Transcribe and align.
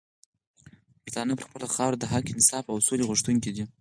پښتانه 1.03 1.33
پر 1.37 1.43
خپله 1.47 1.67
خاوره 1.75 1.97
د 1.99 2.03
حق، 2.11 2.25
انصاف 2.35 2.65
او 2.69 2.77
سولي 2.87 3.03
غوښتونکي 3.09 3.49
دي 3.55 3.63